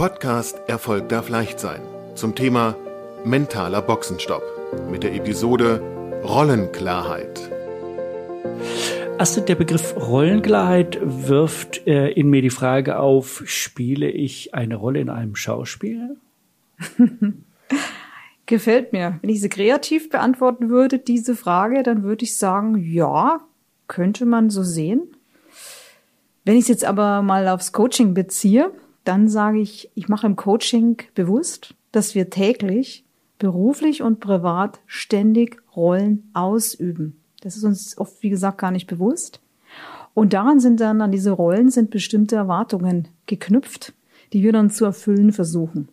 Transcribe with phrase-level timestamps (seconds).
[0.00, 1.82] Podcast Erfolg darf leicht sein
[2.14, 2.74] zum Thema
[3.22, 4.42] mentaler Boxenstopp
[4.90, 5.82] mit der Episode
[6.24, 7.50] Rollenklarheit.
[9.18, 15.00] Also der Begriff Rollenklarheit wirft äh, in mir die Frage auf, spiele ich eine Rolle
[15.00, 16.16] in einem Schauspiel?
[18.46, 19.18] Gefällt mir.
[19.20, 23.40] Wenn ich sie kreativ beantworten würde, diese Frage, dann würde ich sagen, ja,
[23.86, 25.02] könnte man so sehen.
[26.46, 28.72] Wenn ich es jetzt aber mal aufs Coaching beziehe,
[29.10, 33.04] dann sage ich, ich mache im Coaching bewusst, dass wir täglich
[33.40, 37.20] beruflich und privat ständig Rollen ausüben.
[37.40, 39.40] Das ist uns oft, wie gesagt, gar nicht bewusst.
[40.14, 43.94] Und daran sind dann, an diese Rollen sind bestimmte Erwartungen geknüpft,
[44.32, 45.88] die wir dann zu erfüllen versuchen.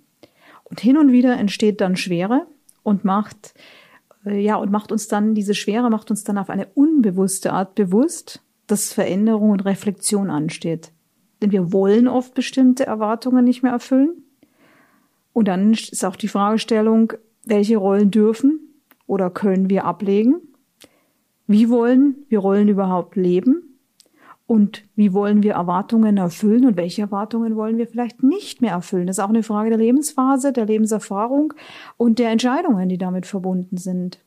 [0.64, 2.46] Und hin und wieder entsteht dann Schwere
[2.84, 3.56] und macht,
[4.28, 7.74] äh, ja, und macht uns dann, diese Schwere macht uns dann auf eine unbewusste Art
[7.74, 10.92] bewusst, dass Veränderung und Reflexion ansteht.
[11.42, 14.24] Denn wir wollen oft bestimmte Erwartungen nicht mehr erfüllen.
[15.34, 17.14] Und dann ist auch die Fragestellung,
[17.46, 18.60] welche Rollen dürfen
[19.06, 20.36] oder können wir ablegen?
[21.46, 23.68] Wie wollen wir Rollen überhaupt leben?
[24.48, 29.06] Und wie wollen wir Erwartungen erfüllen und welche Erwartungen wollen wir vielleicht nicht mehr erfüllen?
[29.06, 31.54] Das ist auch eine Frage der Lebensphase, der Lebenserfahrung
[31.98, 34.20] und der Entscheidungen, die damit verbunden sind.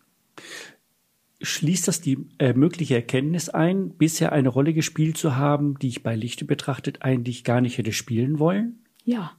[1.42, 6.02] Schließt das die äh, mögliche Erkenntnis ein, bisher eine Rolle gespielt zu haben, die ich
[6.02, 8.80] bei Lichte betrachtet eigentlich gar nicht hätte spielen wollen?
[9.04, 9.32] Ja,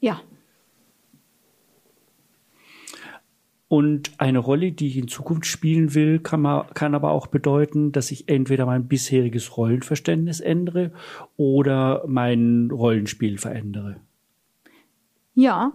[0.00, 0.20] ja,
[3.68, 7.90] Und eine Rolle, die ich in Zukunft spielen will, kann, man, kann aber auch bedeuten,
[7.90, 10.92] dass ich entweder mein bisheriges Rollenverständnis ändere
[11.36, 13.96] oder mein Rollenspiel verändere.
[15.34, 15.72] Ja,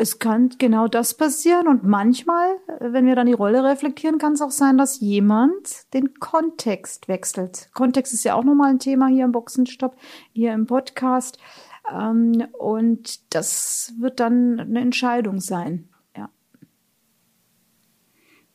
[0.00, 4.40] es kann genau das passieren und manchmal, wenn wir dann die Rolle reflektieren, kann es
[4.40, 7.68] auch sein, dass jemand den Kontext wechselt.
[7.74, 9.94] Kontext ist ja auch nochmal ein Thema hier im Boxenstopp,
[10.32, 11.36] hier im Podcast.
[11.92, 15.90] Ähm, und das wird dann eine Entscheidung sein.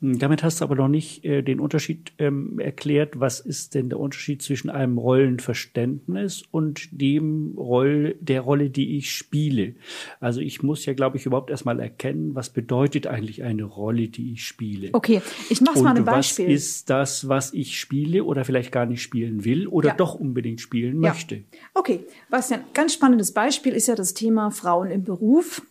[0.06, 3.20] Hm, damit hast du aber noch nicht äh, den Unterschied ähm, erklärt.
[3.20, 9.12] Was ist denn der Unterschied zwischen einem Rollenverständnis und dem Roll, der Rolle, die ich
[9.12, 9.74] spiele?
[10.20, 14.34] Also ich muss ja, glaube ich, überhaupt erstmal erkennen, was bedeutet eigentlich eine Rolle, die
[14.34, 14.90] ich spiele.
[14.94, 16.46] Okay, ich mache mal ein Beispiel.
[16.46, 19.96] Was ist das, was ich spiele oder vielleicht gar nicht spielen will oder ja.
[19.96, 21.10] doch unbedingt spielen ja.
[21.10, 21.44] möchte?
[21.74, 25.64] Okay, was ein ganz spannendes Beispiel ist ja das Thema Frauen im Beruf.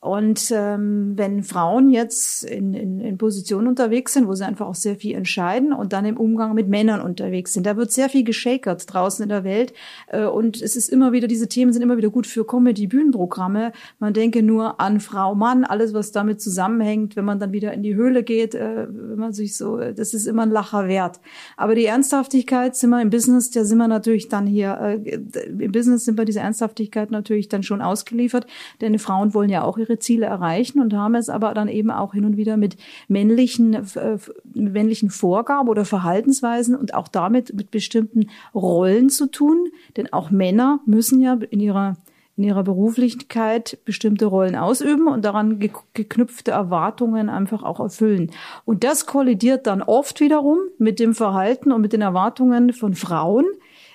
[0.00, 4.74] Und ähm, wenn Frauen jetzt in, in, in Positionen unterwegs sind, wo sie einfach auch
[4.74, 8.24] sehr viel entscheiden und dann im Umgang mit Männern unterwegs sind, da wird sehr viel
[8.24, 9.74] geschakert draußen in der Welt.
[10.06, 13.72] Äh, und es ist immer wieder, diese Themen sind immer wieder gut für Comedy-Bühnenprogramme.
[13.98, 17.82] Man denke nur an Frau, Mann, alles, was damit zusammenhängt, wenn man dann wieder in
[17.82, 21.20] die Höhle geht, äh, wenn man sich so, das ist immer ein Lacher wert.
[21.58, 25.72] Aber die Ernsthaftigkeit sind wir im Business, da sind wir natürlich dann hier, äh, im
[25.72, 28.46] Business sind wir diese Ernsthaftigkeit natürlich dann schon ausgeliefert,
[28.80, 31.90] denn Frauen wollen ja auch ihre ihre Ziele erreichen und haben es aber dann eben
[31.90, 32.76] auch hin und wieder mit
[33.08, 34.18] männlichen, äh,
[34.54, 39.68] männlichen Vorgaben oder Verhaltensweisen und auch damit mit bestimmten Rollen zu tun.
[39.96, 41.96] Denn auch Männer müssen ja in ihrer
[42.36, 45.58] in ihrer Beruflichkeit bestimmte Rollen ausüben und daran
[45.92, 48.30] geknüpfte Erwartungen einfach auch erfüllen.
[48.64, 53.44] Und das kollidiert dann oft wiederum mit dem Verhalten und mit den Erwartungen von Frauen,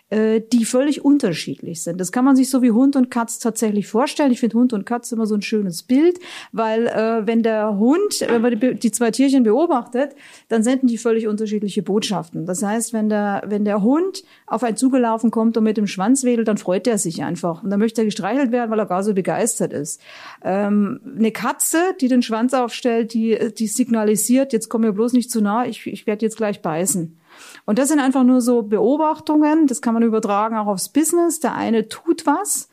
[0.10, 2.00] äh, die völlig unterschiedlich sind.
[2.00, 4.32] Das kann man sich so wie Hund und Katz tatsächlich vorstellen.
[4.32, 6.20] Ich finde Hund und Katz immer so ein schönes Bild,
[6.52, 10.16] weil äh, wenn der Hund, wenn man die, die, zwei Tierchen beobachtet,
[10.48, 12.46] dann senden die völlig unterschiedliche Botschaften.
[12.46, 16.24] Das heißt, wenn der, wenn der Hund auf einen zugelaufen kommt und mit dem Schwanz
[16.24, 17.64] wedelt, dann freut er sich einfach.
[17.64, 20.00] Und dann möchte er gestreichelt werden, weil er gar so begeistert ist.
[20.44, 25.32] Ähm, eine Katze, die den Schwanz aufstellt, die, die signalisiert, jetzt komm mir bloß nicht
[25.32, 27.18] zu nah, ich, ich werde jetzt gleich beißen.
[27.66, 31.40] Und das sind einfach nur so Beobachtungen, das kann man übertragen auch aufs Business.
[31.40, 32.70] Der eine tut was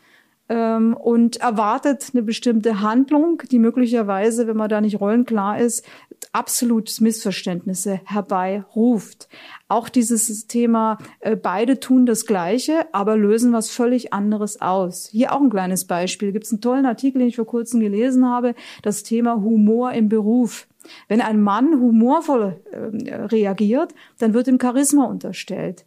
[0.49, 5.85] ähm, und erwartet eine bestimmte Handlung, die möglicherweise, wenn man da nicht rollenklar ist,
[6.33, 9.29] absolut Missverständnisse herbeiruft.
[9.69, 15.09] Auch dieses Thema, äh, beide tun das Gleiche, aber lösen was völlig anderes aus.
[15.11, 16.33] Hier auch ein kleines Beispiel.
[16.33, 20.11] Gibt es einen tollen Artikel, den ich vor kurzem gelesen habe, das Thema Humor im
[20.11, 20.67] Beruf.
[21.09, 25.85] Wenn ein Mann humorvoll äh, reagiert, dann wird ihm Charisma unterstellt.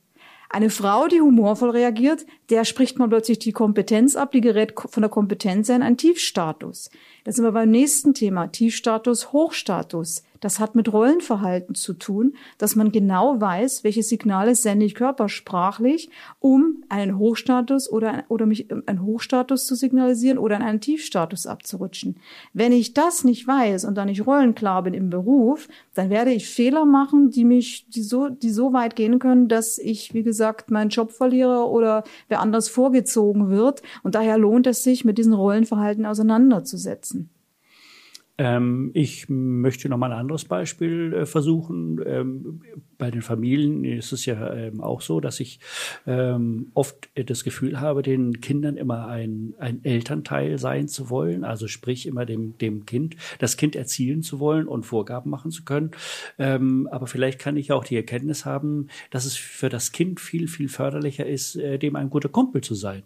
[0.50, 5.02] Eine Frau, die humorvoll reagiert, der spricht man plötzlich die Kompetenz ab, die gerät von
[5.02, 6.90] der Kompetenz in einen Tiefstatus.
[7.24, 10.24] Da sind wir beim nächsten Thema, Tiefstatus, Hochstatus.
[10.40, 16.10] Das hat mit Rollenverhalten zu tun, dass man genau weiß, welche Signale sende ich körpersprachlich,
[16.40, 22.18] um einen Hochstatus oder, oder mich einen Hochstatus zu signalisieren oder in einen Tiefstatus abzurutschen.
[22.54, 26.50] Wenn ich das nicht weiß und dann nicht rollenklar bin im Beruf, dann werde ich
[26.50, 30.72] Fehler machen, die mich, die so, die so weit gehen können, dass ich, wie gesagt,
[30.72, 33.82] meinen Job verliere oder wer anders vorgezogen wird.
[34.04, 37.30] Und daher lohnt es sich, mit diesen Rollenverhalten auseinanderzusetzen.
[38.38, 42.02] Ähm, ich möchte noch mal ein anderes Beispiel äh, versuchen.
[42.06, 42.62] Ähm,
[42.98, 45.60] bei den Familien ist es ja ähm, auch so, dass ich
[46.06, 51.68] ähm, oft das Gefühl habe, den Kindern immer ein, ein Elternteil sein zu wollen, also
[51.68, 55.92] sprich immer dem, dem Kind, das Kind erzielen zu wollen und Vorgaben machen zu können.
[56.38, 60.48] Ähm, aber vielleicht kann ich auch die Erkenntnis haben, dass es für das Kind viel,
[60.48, 63.04] viel förderlicher ist, äh, dem ein guter Kumpel zu sein.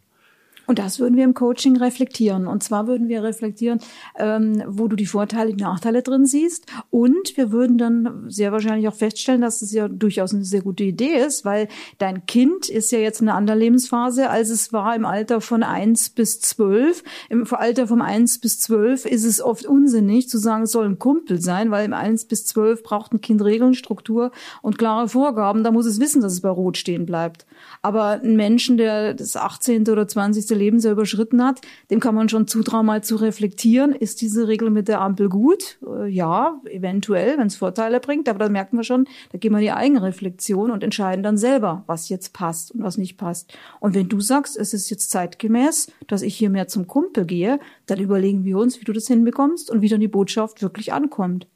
[0.69, 2.45] Und das würden wir im Coaching reflektieren.
[2.45, 3.79] Und zwar würden wir reflektieren,
[4.19, 6.67] ähm, wo du die Vorteile, die Nachteile drin siehst.
[6.91, 10.83] Und wir würden dann sehr wahrscheinlich auch feststellen, dass es ja durchaus eine sehr gute
[10.83, 14.95] Idee ist, weil dein Kind ist ja jetzt in einer anderen Lebensphase, als es war
[14.95, 17.03] im Alter von eins bis zwölf.
[17.29, 20.99] Im Alter von eins bis zwölf ist es oft unsinnig zu sagen, es soll ein
[20.99, 24.31] Kumpel sein, weil im eins bis zwölf braucht ein Kind Regeln, Struktur
[24.61, 25.63] und klare Vorgaben.
[25.63, 27.47] Da muss es wissen, dass es bei Rot stehen bleibt.
[27.81, 29.89] Aber ein Menschen, der das 18.
[29.89, 30.58] oder 20.
[30.59, 33.93] Lebensjahr überschritten hat, dem kann man schon zutrauen, mal zu reflektieren.
[33.93, 35.79] Ist diese Regel mit der Ampel gut?
[35.85, 38.29] Äh, ja, eventuell, wenn es Vorteile bringt.
[38.29, 41.83] Aber da merken wir schon, da gehen wir in die Eigenreflexion und entscheiden dann selber,
[41.87, 43.53] was jetzt passt und was nicht passt.
[43.79, 47.59] Und wenn du sagst, es ist jetzt zeitgemäß, dass ich hier mehr zum Kumpel gehe,
[47.85, 51.47] dann überlegen wir uns, wie du das hinbekommst und wie dann die Botschaft wirklich ankommt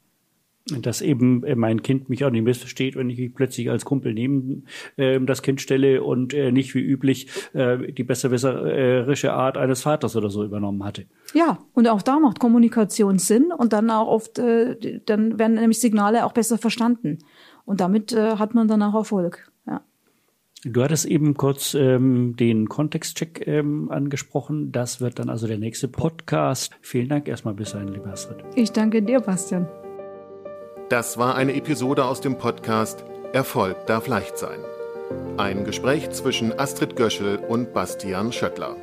[0.66, 4.14] dass eben äh, mein Kind mich auch nicht missversteht, wenn ich mich plötzlich als Kumpel
[4.14, 4.64] neben
[4.96, 10.16] äh, das Kind stelle und äh, nicht wie üblich äh, die besserwisserische Art eines Vaters
[10.16, 11.04] oder so übernommen hatte.
[11.34, 15.80] Ja, und auch da macht Kommunikation Sinn und dann auch oft, äh, dann werden nämlich
[15.80, 17.18] Signale auch besser verstanden.
[17.66, 19.50] Und damit äh, hat man dann auch Erfolg.
[20.66, 24.72] Du hattest eben kurz ähm, den Kontextcheck ähm, angesprochen.
[24.72, 26.72] Das wird dann also der nächste Podcast.
[26.80, 28.38] Vielen Dank erstmal bis dahin, lieber Astrid.
[28.54, 29.68] Ich danke dir, Bastian.
[30.90, 34.58] Das war eine Episode aus dem Podcast Erfolg darf leicht sein.
[35.38, 38.76] Ein Gespräch zwischen Astrid Göschel und Bastian Schöttler.